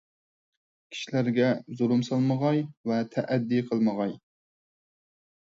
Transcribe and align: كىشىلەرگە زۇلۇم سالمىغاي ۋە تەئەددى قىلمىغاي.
كىشىلەرگە 0.95 1.49
زۇلۇم 1.81 2.01
سالمىغاي 2.07 2.65
ۋە 2.93 2.99
تەئەددى 3.17 3.61
قىلمىغاي. 3.69 4.19